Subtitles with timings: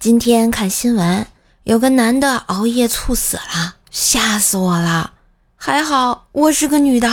[0.00, 1.26] 今天看新闻，
[1.64, 5.10] 有个男的熬夜猝死了，吓死我了。
[5.56, 7.06] 还好我是个女的。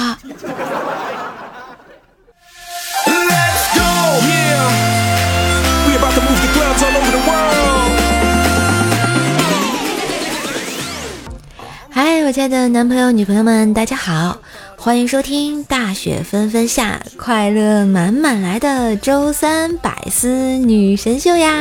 [11.89, 14.37] 嗨，我亲爱的男朋友、女朋友们，大家好，
[14.77, 21.51] 欢迎收听大雪纷纷下，快乐满满来的周三百思女神秀呀！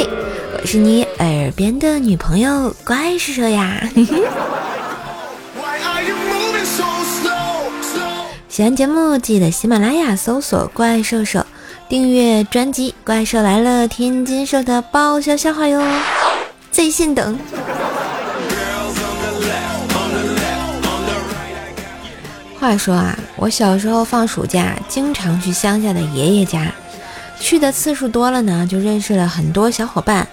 [0.00, 0.08] 嘿，
[0.62, 3.86] 我是你耳边的女朋友怪兽兽呀！
[8.48, 11.44] 喜欢节目记得喜马拉雅搜索“怪兽兽”，
[11.86, 15.82] 订阅专辑《怪兽来了》，天津兽的爆笑笑话哟，
[16.70, 17.38] 在线等。
[22.58, 26.72] 话说啊，我小时候放暑假，经常去乡下的爷爷家，
[27.40, 30.28] 去的次数多了呢，就认识了很多小伙伴。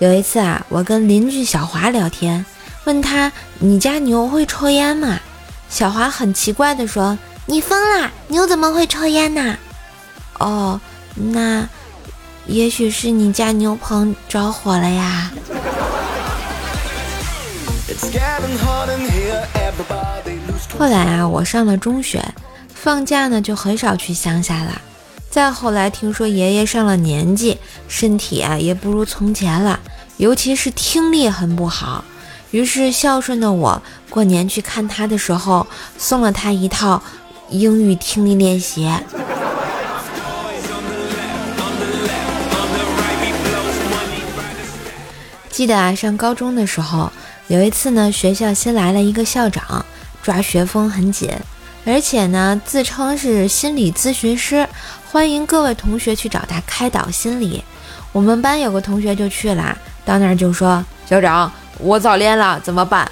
[0.00, 2.44] 有一次啊，我跟邻居小华聊天，
[2.84, 5.18] 问他：“你家牛会抽烟吗？”
[5.70, 9.56] 小华很奇怪地说：“你疯啦，牛怎么会抽烟呢？”
[10.38, 10.80] 哦，
[11.14, 11.66] 那
[12.46, 15.30] 也许是你家牛棚着火了呀。
[20.78, 22.24] 后来啊，我上了中学，
[22.74, 24.80] 放假呢就很少去乡下了。
[25.30, 29.78] 再后来听说爷爷上了年纪，身体啊也不如从前了，
[30.16, 32.02] 尤其是听力很不好。
[32.50, 35.66] 于是孝顺的我，过年去看他的时候，
[35.98, 37.02] 送了他一套
[37.50, 38.90] 英语听力练习。
[45.50, 47.12] 记得啊，上高中的时候，
[47.48, 49.84] 有一次呢，学校新来了一个校长。
[50.20, 51.30] 抓学风很紧，
[51.88, 54.68] 而且呢，自称是心理咨询师，
[55.10, 57.64] 欢迎各位同学去找他开导心理。
[58.12, 63.10] 我们班有个同学就去了，到那儿就说：“校长，我早恋了，怎么办？”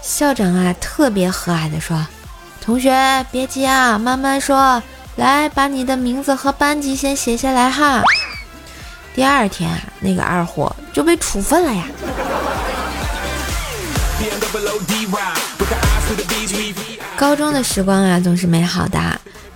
[0.00, 2.06] 校长啊，特别和蔼地说
[2.58, 2.90] ：“同学
[3.30, 4.82] 别急啊，慢慢说，
[5.16, 8.02] 来把你的名字和班级先写下来哈。”
[9.14, 11.84] 第二天啊，那个二货就被处分了呀。
[17.16, 18.98] 高中的时光啊，总是美好的。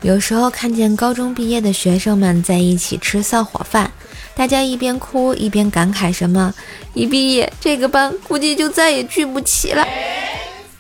[0.00, 3.91] 有时候看见高中毕业的学生们在一起吃散伙饭，
[4.34, 6.54] 大家一边哭一边感慨什么
[6.94, 9.87] ：“一毕业，这个班估计就再也聚不齐了。”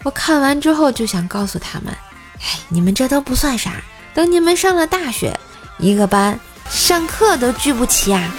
[0.02, 1.92] 我看完之后就想告诉他们
[2.40, 3.72] ：“哎，你们这都不算啥，
[4.14, 5.38] 等你们上了大学，
[5.78, 8.34] 一个班上课都聚不齐啊！”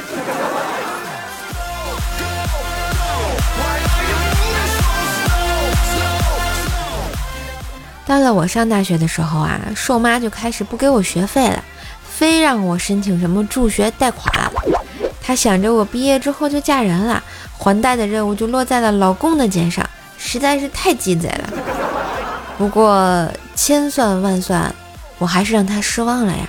[8.11, 11.63] 到了我上大学的时候啊，瘦妈就开始不给我学费了，
[12.03, 14.51] 非让我申请什么助学贷款。
[15.21, 17.23] 她想着我毕业之后就嫁人了，
[17.57, 21.53] 还贷的任务就落在了老公的肩上，实在是太鸡贼了。
[22.57, 24.75] 不过千算万算，
[25.17, 26.45] 我还是让她失望了呀。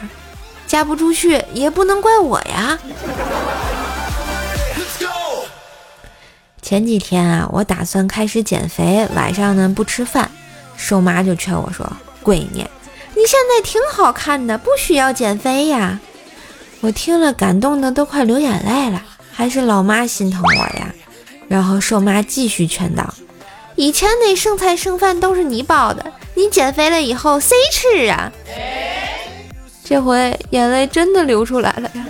[0.67, 2.77] 嫁不出去也不能怪我呀。
[6.61, 10.29] 前几天啊，我打算开始减肥，晚上呢不吃饭。
[10.83, 11.91] 瘦妈就劝我说
[12.25, 12.67] ：“闺女，
[13.15, 16.01] 你现在挺好看的，不需要减肥呀。”
[16.83, 19.01] 我听了感动的都快流眼泪了，
[19.33, 20.93] 还是老妈心疼我呀。
[21.47, 23.15] 然后瘦妈继续劝道
[23.77, 26.05] ：“以前那剩菜剩饭都是你包的，
[26.35, 28.33] 你减肥了以后谁吃啊？”
[29.85, 32.07] 这回眼泪真的流出来了呀。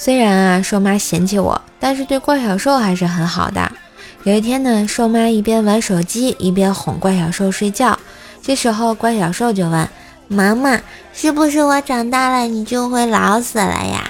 [0.00, 3.70] 虽然啊，瘦妈嫌弃我，但是对怪小兽还是很好的。
[4.22, 7.98] 有一天呢，瘦妈一边玩手机一边哄怪小兽睡觉。
[8.40, 9.88] 这时候，怪小兽就问
[10.28, 10.80] 妈妈
[11.12, 14.08] ：“是不是我长大了你就会老死了呀？”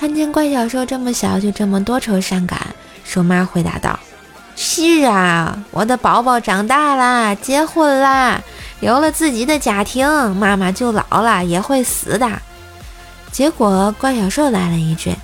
[0.00, 2.58] 看见怪小兽这么小就这么多愁善感，
[3.04, 3.98] 瘦妈回答道
[4.56, 8.40] ：“是啊，我的宝宝长大了，结婚啦，
[8.80, 12.30] 有了自己的家庭，妈妈就老了也会死的。”
[13.32, 15.16] 结果怪小兽来了一句：“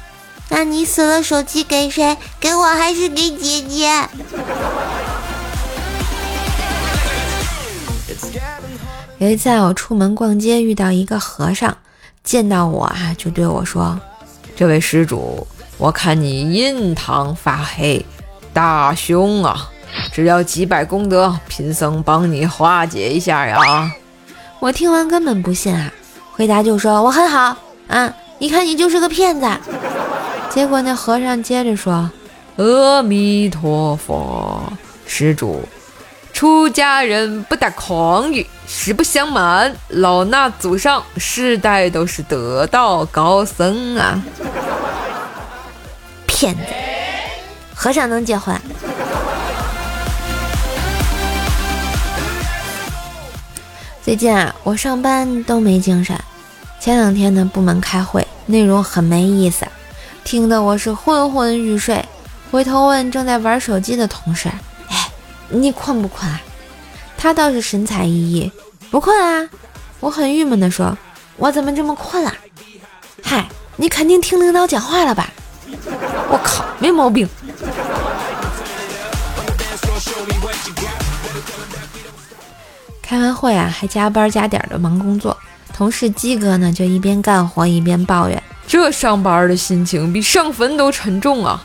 [0.48, 2.16] 那你死了，手机给谁？
[2.40, 4.08] 给我还是给姐姐？”
[9.18, 11.76] 有一次啊，我出门逛街遇到一个和尚，
[12.24, 14.00] 见到我啊就对我说
[14.56, 15.46] ：“这位施主，
[15.76, 18.06] 我看你印堂发黑，
[18.54, 19.68] 大凶啊！
[20.10, 23.92] 只要几百功德，贫僧帮你化解一下呀。”
[24.60, 25.92] 我听完根本不信啊，
[26.32, 27.54] 回答就说：“我很好。”
[27.88, 28.14] 啊！
[28.38, 29.48] 一看你就是个骗子。
[30.48, 32.10] 结果那和尚接着说
[32.56, 34.62] ：“阿弥陀佛，
[35.06, 35.62] 施主，
[36.32, 44.22] 出家人不打诳语，实不相瞒，老衲祖上世代都是得道高僧啊！
[46.26, 46.60] 骗子，
[47.74, 48.54] 和尚能结婚？
[54.02, 56.18] 最近啊，我上班都没精神。
[56.80, 59.66] 前两天呢，部门开会，内容很没意思，
[60.24, 62.04] 听得我是昏昏欲睡。
[62.50, 64.48] 回头问正在玩手机的同事
[64.88, 65.10] ：“哎，
[65.48, 66.40] 你困不困啊？”
[67.18, 68.50] 他倒是神采奕奕
[68.90, 69.48] ：“不困啊。”
[70.00, 70.96] 我很郁闷地说
[71.36, 72.32] ：“我怎么这么困啊？”
[73.22, 73.46] 嗨，
[73.76, 75.28] 你肯定听领导讲话了吧？
[76.30, 77.28] 我靠，没毛病。
[83.02, 85.36] 开完会啊，还加班加点的忙工作。
[85.78, 91.64] 同事鸡哥呢，就一边干活一边抱怨：“这上班的心情比上坟都沉重啊！”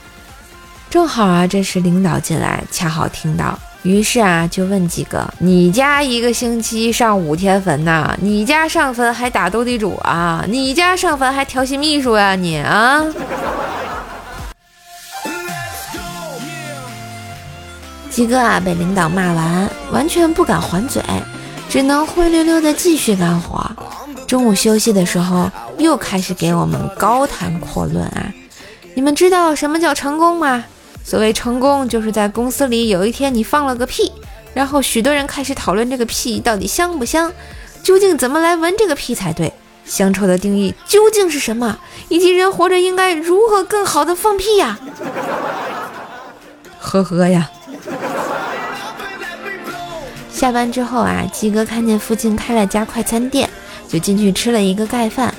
[0.87, 8.15] 正好啊，这时领导进来，恰好听到，于是啊，就问鸡哥：“你家一个星期上五天坟呐？
[8.21, 10.45] 你家上坟还打斗地主啊？
[10.47, 12.35] 你家上坟还调戏秘书呀？
[12.35, 13.03] 你啊？”
[18.11, 21.01] 鸡哥啊，被领导骂完，完全不敢还嘴，
[21.73, 23.67] 只能灰溜溜的继续干活。
[24.27, 25.49] 中午休息的时候，
[25.79, 28.31] 又开始给我们高谈阔论啊！
[28.93, 30.63] 你们知道什么叫成功吗？
[31.03, 34.11] 所谓成功，就是在公司里有一天你放了个屁，
[34.53, 37.33] 然后许多人开始讨论这个屁到底香不香，
[37.81, 39.51] 究竟怎么来闻这个屁才对，
[39.83, 44.77] 香臭的定义究竟是什么，以及人活着应该如何更好的放屁呀？
[46.77, 47.49] 呵呵呀！
[50.33, 53.47] 下班之后啊，鸡哥看见附近开了家快餐店，
[53.87, 55.33] 就进去吃了一个盖饭。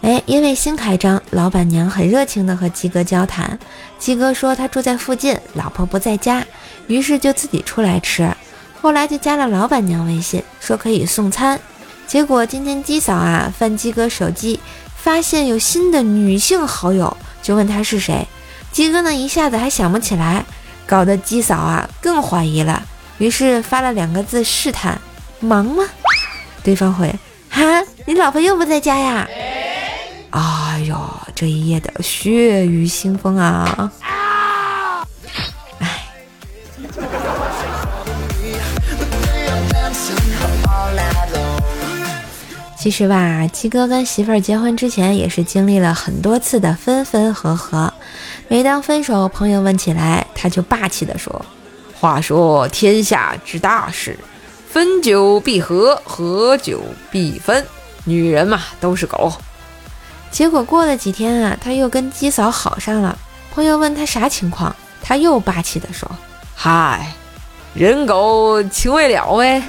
[0.00, 3.56] 哎，因为新开张，老板娘很热情地和鸡哥交谈。
[3.98, 6.42] 鸡哥说他住在附近，老婆不在家，
[6.86, 8.28] 于是就自己出来吃。
[8.80, 11.60] 后来就加了老板娘微信，说可以送餐。
[12.06, 14.58] 结果今天鸡嫂啊翻鸡哥手机，
[14.96, 18.26] 发现有新的女性好友，就问他是谁。
[18.72, 20.44] 鸡哥呢一下子还想不起来，
[20.86, 22.82] 搞得鸡嫂啊更怀疑了。
[23.20, 25.00] 于是发了两个字试探
[25.40, 25.84] ：“忙吗？”
[26.64, 27.14] 对方回
[27.50, 27.62] ：“哈，
[28.06, 29.28] 你老婆又不在家呀？”
[30.30, 30.96] 哎呦，
[31.34, 33.92] 这一夜的血雨腥风啊！
[35.80, 36.04] 哎，
[42.78, 47.92] 其实吧，鸡哥跟媳妇儿结婚之前也是经历了很多次的分分合合。
[48.48, 51.44] 每当分手，朋友问起来，他就霸气地说。
[52.00, 54.18] 话说天下之大事，
[54.70, 56.80] 分久必合，合久
[57.10, 57.66] 必分。
[58.04, 59.30] 女人嘛，都是狗。
[60.30, 63.18] 结果过了几天啊，他又跟鸡嫂好上了。
[63.54, 66.10] 朋友问他啥情况，他又霸气地说
[66.56, 67.12] ：“嗨，
[67.74, 69.62] 人狗情未了呗。”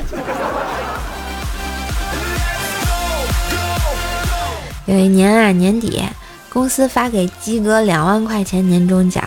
[4.85, 6.01] 有一年啊，年底
[6.47, 9.21] 公司发给鸡哥两万块钱年终奖，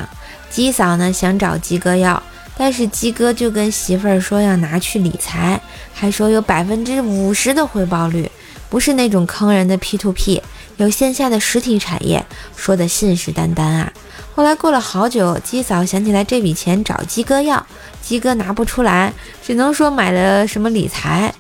[0.49, 2.23] 鸡嫂呢想找鸡哥要。
[2.57, 5.61] 但是鸡哥就跟媳妇儿说要拿去理财，
[5.93, 8.31] 还说有百分之五十的回报率，
[8.71, 10.41] 不是那种坑人的 P to P，
[10.77, 12.25] 有线下的实体产业，
[12.57, 13.93] 说的信誓旦旦啊。
[14.35, 17.65] 后来过了好久，鸡嫂想起来这笔钱找鸡哥要，
[18.03, 19.13] 鸡哥拿不出来，
[19.45, 21.33] 只能说买了什么理财，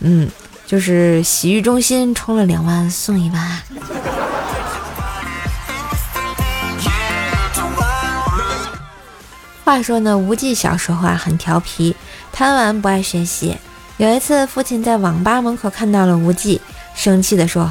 [0.00, 0.28] 嗯，
[0.66, 3.62] 就是洗浴中心充了两万送一万。
[9.68, 11.94] 话说呢，无忌小时候啊很调皮，
[12.32, 13.54] 贪玩不爱学习。
[13.98, 16.58] 有一次，父亲在网吧门口看到了无忌，
[16.94, 17.70] 生气地说：“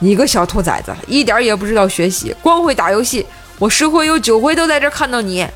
[0.00, 3.24] 你个小兔崽子，一点也不知道学习，光会打游戏。
[3.58, 5.48] 我十回有九回都在这看到你。”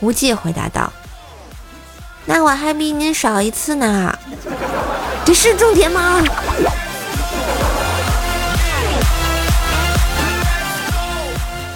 [0.00, 0.90] 无忌回答道
[2.24, 4.18] ：“那我还比您少一次呢，
[5.26, 6.24] 这是重点吗？”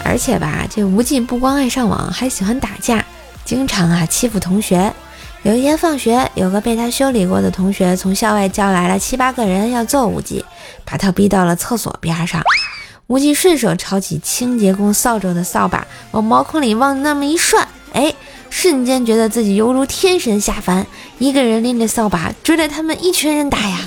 [0.03, 3.05] 而且吧，这无忌不光爱上网，还喜欢打架。
[3.47, 4.93] 经常啊欺负同学。
[5.43, 10.45] 有一天放学，有个被他修理过的同学从校外叫来了七八个人要揍无忌，
[10.85, 12.43] 把他逼到了厕所边上。
[13.07, 18.13] 无忌顺手抄起清洁工扫帚的扫把，往毛孔里往那么一涮，哎，
[18.51, 20.85] 瞬间觉得自己犹如天神下凡，
[21.21, 23.79] 一个人拎着扫把追着他们一群人打呀。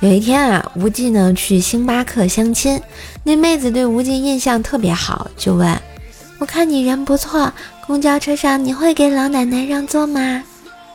[0.00, 2.80] 有一天啊，无忌呢去星巴克相亲，
[3.24, 5.76] 那妹子对无忌印象特别好，就问
[6.38, 7.52] ：“我看你人不错，
[7.84, 10.44] 公交车上你会给老奶奶让座吗？”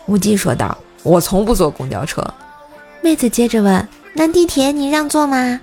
[0.07, 2.25] 无忌说道：“我从不坐公交车。”
[3.03, 5.59] 妹子接着问：“那地铁你让座吗？”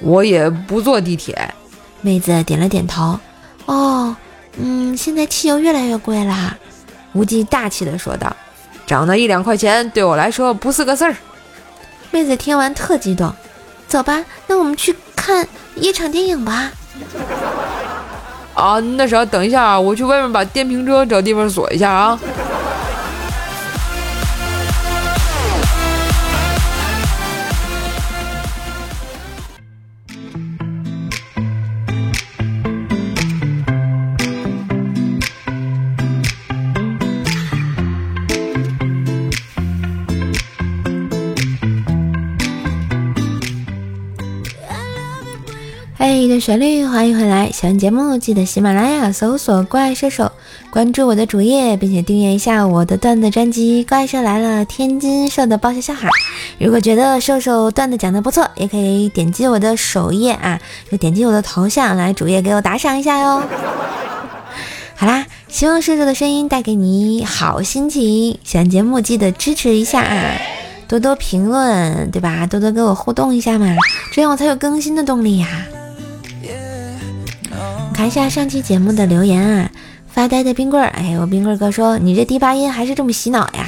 [0.00, 1.52] 我也不坐地铁。
[2.00, 3.20] 妹子点了点头。
[3.66, 4.16] 哦，
[4.56, 6.56] 嗯，现在汽油越来越贵啦。
[7.12, 8.34] 无忌大气的说道
[8.86, 11.14] ：“涨那一两块钱对我来说不是个事儿。”
[12.14, 13.34] 妹子听完特激动。
[13.88, 16.70] 走吧，那我们去看一场电影吧。
[18.54, 22.16] 啊，那啥，等一下，我去外面把电瓶车找地方锁一下啊。
[46.12, 47.50] 一段旋律，欢迎回来！
[47.50, 50.30] 喜欢节目记得喜马拉雅搜索“怪兽手”，
[50.70, 56.10] 关注我的主页，并且订阅一下我的段子专辑《怪兽来了》，天津兽的爆笑小孩。
[56.58, 63.42] 如果觉得兽兽段子讲的不错，也可以点击我的首页啊，就点击我的头像来主页给我打赏一下哟。
[64.96, 68.38] 好啦，希望兽兽的声音带给你好心情。
[68.44, 70.36] 喜欢节目记得支持一下啊，
[70.86, 72.46] 多多评论，对吧？
[72.46, 73.74] 多多跟我互动一下嘛，
[74.12, 75.48] 这样我才有更新的动力呀。
[78.04, 79.70] 一下上期节目的留言啊，
[80.06, 83.66] 发呆的冰棍儿，哎，我冰棍儿哥说你这低八音还是这么洗脑呀？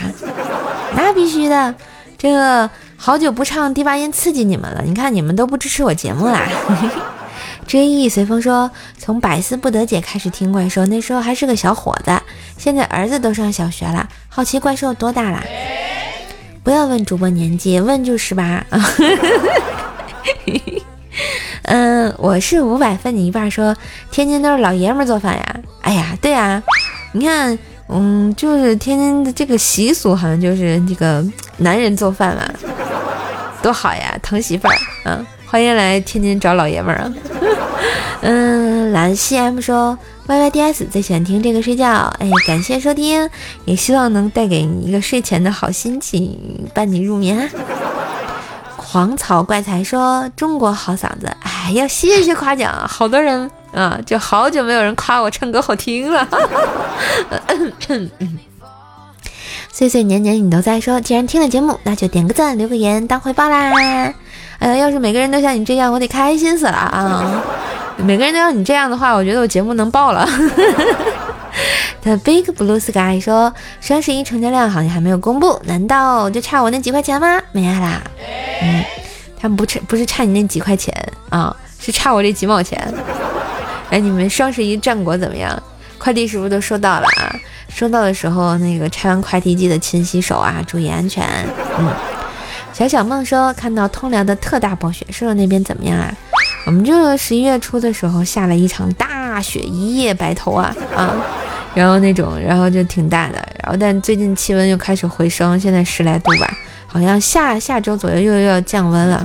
[0.95, 1.75] 那必须的，
[2.19, 6.47] 这好久不唱低八音刺激你们了，你看你们都不支持我节目啦。
[7.67, 12.13] 追忆随风说，从百思不得解开始听怪兽，那时候还是个小伙子，
[12.57, 15.43] 现在儿子都上小学了，好奇怪兽多大啦？
[16.63, 18.65] 不要问主播年纪，问就十八。
[21.67, 23.75] 嗯，我是五百分你一半，说
[24.13, 25.57] 天津都是老爷们做饭呀。
[25.83, 26.63] 哎呀，对呀，
[27.13, 27.59] 你看，
[27.89, 31.25] 嗯，就是天津的这个习俗，好像就是这个
[31.57, 32.43] 男人做饭嘛，
[33.63, 34.77] 多好呀，疼媳妇儿。
[35.07, 37.13] 嗯，欢迎来天津找老爷们儿啊。
[38.23, 43.29] 嗯，蓝 C M 说 Y Y D S 最喜欢听这个睡觉，哎，感谢收听，
[43.65, 47.51] 也希望能带给你一个睡前的好心情，伴你入眠。
[48.77, 51.31] 狂草怪才说：“中国好嗓子，
[51.67, 56.25] 哎呀，谢谢夸奖，好多人啊，就好久没有人夸我唱歌好听了。
[59.73, 63.73] 岁岁年年你都在说，既然听了节目，那就点个赞，留个言当回报啦。
[63.75, 64.15] 哎
[64.69, 67.43] 呀，要是每个人都像你这样，我得开心死了啊！
[67.99, 70.25] 每个人都像你这样的话，我觉得我节目能爆了。”
[72.03, 77.43] The Big Blue Sky 说：“双十一成交量好像还没有公布，难道就差我那几块钱吗？
[77.51, 78.01] 没啦，
[78.63, 78.85] 嗯，
[79.47, 80.93] 他们不差，不是差你那几块钱
[81.29, 82.93] 啊，是差我这几毛钱。
[83.91, 85.63] 哎，你们双十一战果怎么样？
[85.99, 87.33] 快递是不是都收到了啊？
[87.69, 91.25] 收到的时候，那个拆完快递记得勤洗手啊，注意安全。
[91.79, 91.89] 嗯，
[92.73, 96.13] 小小梦说看到通辽的特大暴雪，说说那边怎么样啊？
[96.67, 101.15] 我们这十一月初的时候下了一场大雪，一夜白头啊啊！”
[101.73, 106.53] 然后那种，然后就挺大的，然后但最近气温又开始回升，现在十来度吧，
[106.87, 109.25] 好像下下周左右又要降温了。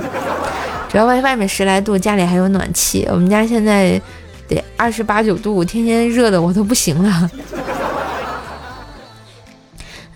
[0.90, 4.02] 主要外外面十来度，家里还有暖气，我们家现在
[4.48, 7.32] 得二十八九度，天天热的我都不行了。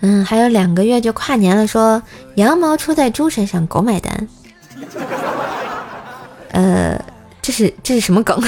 [0.00, 2.02] 嗯，还有两个月就跨年了，说
[2.34, 4.28] 羊毛出在猪身上，狗买单。
[6.52, 7.00] 呃，
[7.40, 8.38] 这是这是什么梗？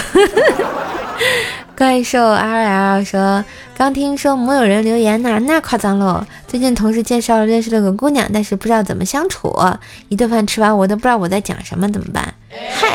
[1.76, 3.44] 怪兽 R L 说
[3.78, 6.26] ：“刚听说没有人留言呢，那夸张喽！
[6.48, 9.56] 最近同事介绍了认识了个姑娘，但是不知道怎么相处。
[10.08, 12.34] 一顿饭吃完，我都不知道我在讲什么，怎么办？
[12.72, 12.88] 嗨，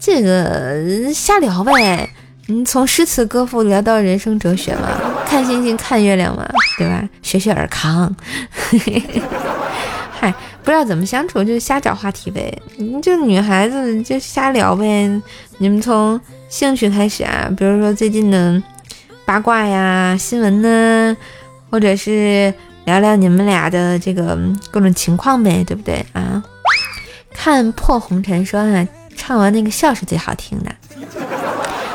[0.00, 2.10] 这个瞎聊呗。
[2.48, 4.88] 你从诗词歌赋聊到人生哲学嘛，
[5.24, 6.44] 看星星看月亮嘛，
[6.76, 7.08] 对吧？
[7.22, 8.12] 学学尔康。
[10.10, 12.52] 嗨，不知道怎么相处，就瞎找话题呗。
[12.76, 15.08] 你这女孩子就瞎聊呗。
[15.58, 16.20] 你们从……
[16.48, 18.60] 兴趣开始啊，比如说最近的
[19.30, 21.16] 八卦呀、新闻呢，
[21.70, 22.52] 或者是
[22.84, 24.36] 聊聊你们俩的这个
[24.72, 26.42] 各种情况呗，对不对啊？
[27.32, 30.74] 看破红尘说啊，唱完那个笑是最好听的，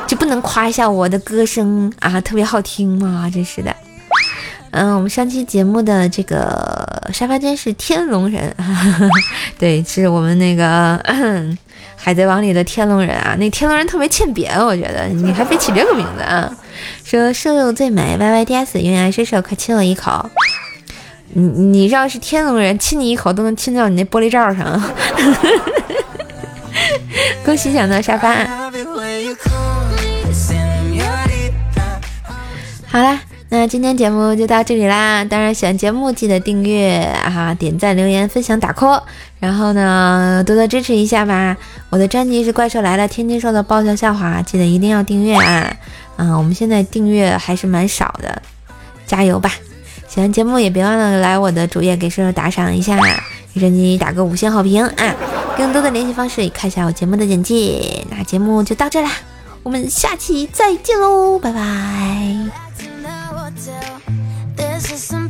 [0.08, 3.30] 就不能夸一下我的歌声啊，特别好听吗？
[3.30, 3.76] 真是的。
[4.76, 8.54] 嗯，我们上期节目的这个沙发间是天龙人，
[9.58, 11.02] 对，是我们那个。
[11.98, 16.48] 海贼王里的天龙人啊，那天龙人特别欠扁，我觉得你还非起这个名字啊？
[17.04, 20.30] 说瘦肉最美，Y Y D S，永远爱射手，快亲我一口。
[21.30, 24.84] 你你要是天龙人，亲你一口都能亲到你那玻璃罩上。
[27.44, 28.36] 恭喜抢到沙发。
[32.86, 35.24] 好啦，那今天节目就到这里啦！
[35.24, 39.02] 当然，喜欢节目记得订阅啊，点赞、留言、分享、打 call，
[39.40, 41.56] 然后呢，多多支持一下吧。
[41.92, 45.74] 我的专辑是《怪兽来了》，天津说的爆笑笑话，记得一定要订阅啊！
[46.18, 48.42] 嗯，我们现在订阅还是蛮少的，
[49.06, 49.52] 加油吧！
[50.08, 52.98] 喜欢节目也别忘了来我的主页给射手打赏一下，
[53.54, 55.16] 给专辑打个五星好评啊！
[55.56, 58.04] 更多的联系方式看一下我节目的简介。
[58.10, 59.12] 那节目就到这啦，
[59.62, 62.65] 我们下期再见喽，拜拜。
[63.56, 65.25] This is some